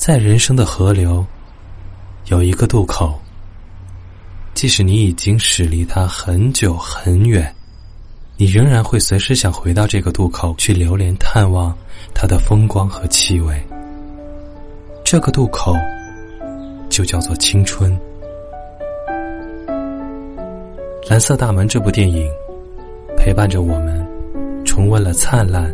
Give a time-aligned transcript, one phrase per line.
[0.00, 1.22] 在人生的河流，
[2.28, 3.20] 有一个渡口。
[4.54, 7.54] 即使你已经驶离它很久很远，
[8.38, 11.76] 你仍然会随时想回到这个渡口去流连探望
[12.14, 13.62] 它的风光和气味。
[15.04, 15.76] 这个渡口
[16.88, 17.92] 就叫做青春。
[21.10, 22.26] 《蓝色大门》这部电影
[23.18, 25.70] 陪伴着我们，重温了灿烂，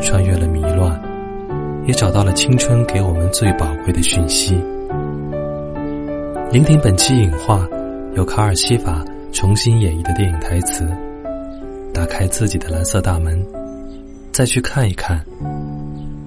[0.00, 1.09] 穿越了迷乱。
[1.86, 4.54] 也找到了青春给我们最宝贵的讯息。
[6.52, 7.66] 聆听本期影话，
[8.14, 10.88] 由卡尔西法重新演绎的电影台词。
[11.92, 13.44] 打开自己的蓝色大门，
[14.32, 15.24] 再去看一看，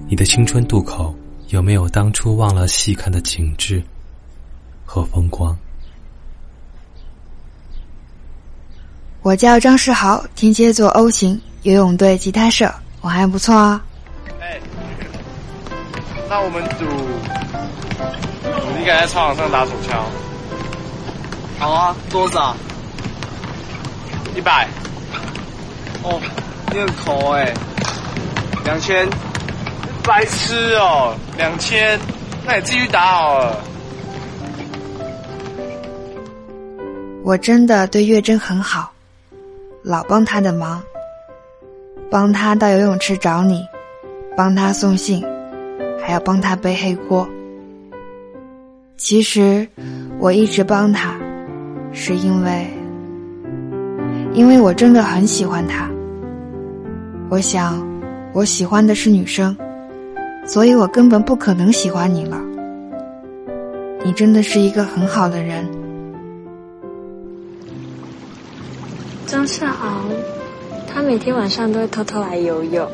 [0.08, 1.14] 你的青春渡口
[1.48, 3.82] 有没有当初忘了细看的景致
[4.84, 5.56] 和风光？
[9.22, 13.82] 我叫张世豪，天蝎座 O 型，游泳队吉他社，我还不错啊。
[16.36, 16.84] 那我们赌，
[18.76, 20.04] 你敢在操场上打手枪？
[21.60, 22.56] 好啊，多少？
[24.34, 24.66] 一百。
[26.02, 26.20] 哦，
[26.72, 27.54] 你很抠哎。
[28.64, 29.08] 两千。
[30.02, 31.96] 白痴哦，两千，
[32.44, 33.56] 那你继续打好了。
[37.22, 38.90] 我真的对月珍很好，
[39.84, 40.82] 老帮她的忙，
[42.10, 43.64] 帮她到游泳池找你，
[44.36, 45.24] 帮她送信。
[46.00, 47.28] 还要帮他背黑锅。
[48.96, 49.66] 其实
[50.18, 51.18] 我一直帮他，
[51.92, 52.66] 是因为，
[54.32, 55.90] 因为我真的很喜欢他。
[57.28, 57.84] 我想，
[58.32, 59.56] 我喜欢的是女生，
[60.46, 62.40] 所以我根本不可能喜欢你了。
[64.04, 65.66] 你真的是一个很好的人，
[69.26, 70.04] 张世豪，
[70.86, 72.86] 他每天晚上都会偷偷来游泳，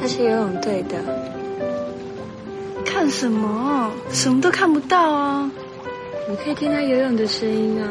[0.00, 0.96] 他是游泳队的。
[3.02, 3.90] 看什么？
[4.12, 5.50] 什么都看不到啊！
[6.30, 7.88] 你可以听他游泳的声音啊！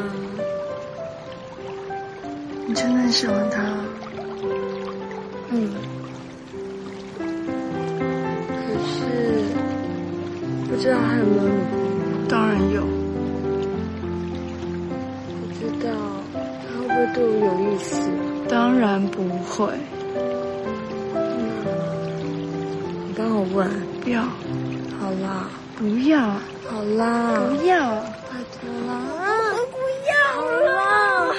[2.66, 3.60] 你真的很喜欢他？
[5.50, 5.70] 嗯。
[7.18, 7.24] 可
[8.88, 9.44] 是
[10.70, 12.26] 不知道他有没有你？
[12.26, 12.80] 当然有。
[15.36, 15.90] 不知道
[16.64, 18.00] 他会不会对我有意思？
[18.48, 19.74] 当然不会。
[23.06, 23.70] 你帮我问。
[24.02, 24.24] 不要。
[25.02, 27.76] 好啦，不要，好啦，不要，
[28.30, 28.92] 拜托啦，
[29.50, 29.76] 我不
[30.06, 31.34] 要，好啦，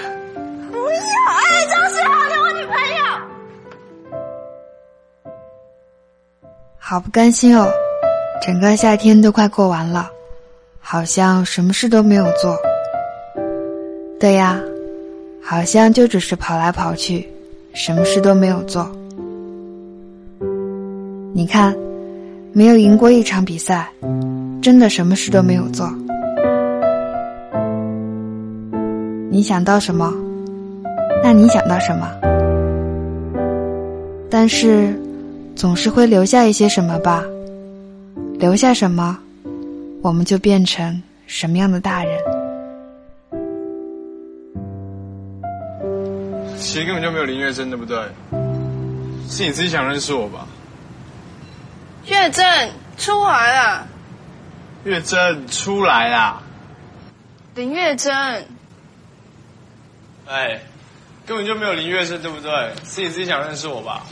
[0.69, 1.41] 不要，哎，
[1.71, 2.99] 张学浩，你我女朋友，
[6.77, 7.71] 好不甘心哦，
[8.45, 10.11] 整个夏天都快过完了，
[10.81, 12.57] 好像什么事都没有做。
[14.19, 14.59] 对呀，
[15.41, 17.31] 好像就只是跑来跑去，
[17.73, 18.91] 什么事都没有做。
[21.33, 21.73] 你看。
[22.55, 23.89] 没有赢过一场比赛，
[24.61, 25.91] 真的什么事都没有做。
[29.31, 30.13] 你想到什么？
[31.23, 32.07] 那你想到什么？
[34.29, 34.93] 但是，
[35.55, 37.23] 总是会留下一些什么吧？
[38.37, 39.17] 留下什么，
[40.03, 42.15] 我们就变成什么样的大人？
[46.55, 47.97] 其实根本就没有林月珍，对不对？
[49.27, 50.47] 是你自己想认识我吧？
[52.05, 52.45] 月正
[52.97, 53.87] 出来了，
[54.83, 56.41] 月正出来啦！
[57.55, 58.13] 林月珍，
[60.27, 60.61] 哎，
[61.25, 62.51] 根本就没有林月珍，对不对？
[62.83, 64.03] 是你自己想认识我吧？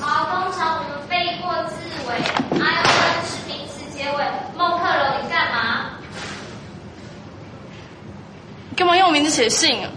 [0.00, 1.76] 好，通常我们背过字
[2.08, 2.14] 尾
[2.60, 4.24] ，I O N 是名词结尾。
[4.56, 5.90] 孟克柔，你干嘛？
[8.76, 9.90] 干嘛用我名字写信啊？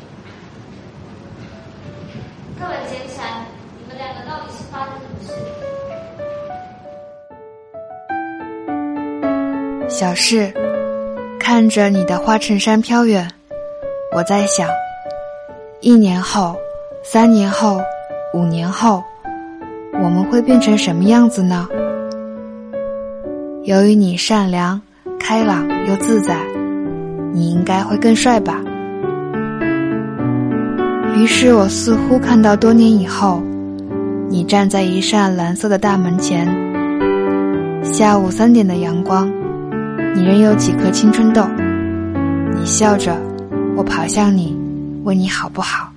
[9.90, 10.52] 小事，
[11.40, 13.26] 看着你的花衬衫飘远，
[14.14, 14.68] 我在想，
[15.80, 16.58] 一年后、
[17.04, 17.80] 三年后、
[18.34, 19.02] 五年后，
[19.94, 21.70] 我们会变成什么样子呢？
[23.64, 24.82] 由于你善良、
[25.18, 26.36] 开朗又自在，
[27.34, 28.62] 你应该会更帅吧。
[31.16, 33.42] 于是我似乎看到多年以后，
[34.28, 36.46] 你站在一扇蓝色的大门前，
[37.82, 39.32] 下午三点的阳光。
[40.18, 41.48] 你仍有几颗青春痘？
[42.56, 43.16] 你笑着，
[43.76, 44.58] 我跑向你，
[45.04, 45.92] 问你好不好。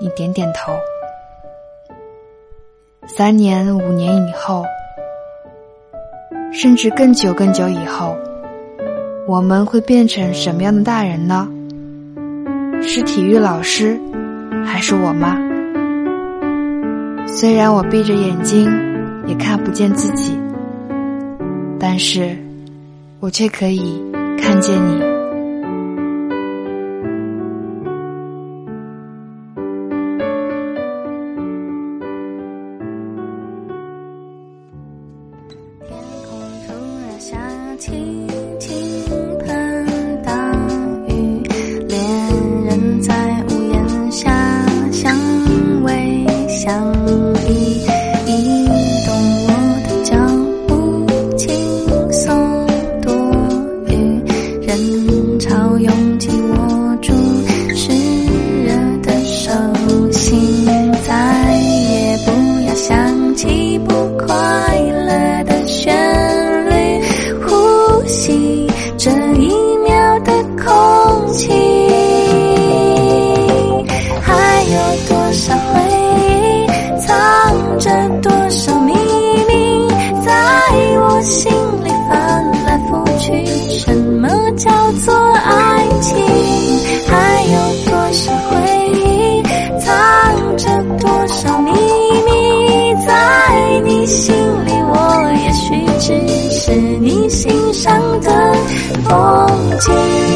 [0.00, 0.72] 你点点头，
[3.08, 4.64] 三年、五年以后，
[6.52, 8.16] 甚至更久、更久以后，
[9.26, 11.48] 我们会变成什么样的大人呢？
[12.80, 13.98] 是体育老师，
[14.64, 15.36] 还是我妈？
[17.26, 18.70] 虽然我闭着眼睛
[19.26, 20.38] 也看不见自己，
[21.80, 22.45] 但是……
[23.26, 23.80] 我却可以
[24.38, 25.00] 看见你。
[35.88, 36.38] 天空
[36.68, 37.36] 突然下
[37.80, 38.85] 起雨
[74.76, 75.80] 有多少回
[76.20, 76.66] 忆
[77.00, 77.08] 藏
[77.78, 77.88] 着
[78.20, 78.92] 多少秘
[79.48, 79.88] 密
[80.22, 80.30] 在
[81.00, 81.50] 我心
[81.82, 83.46] 里翻来覆去
[83.78, 84.28] 什么
[84.58, 84.70] 叫
[85.02, 86.14] 做爱情？
[87.08, 87.56] 还有
[87.86, 88.52] 多少回
[88.92, 89.42] 忆
[89.80, 89.86] 藏
[90.58, 90.68] 着
[91.00, 92.94] 多少秘密？
[93.06, 94.34] 在你心
[94.66, 94.94] 里我
[95.42, 96.06] 也许只
[96.50, 98.54] 是你欣赏的
[99.04, 99.10] 风
[99.80, 100.35] 景。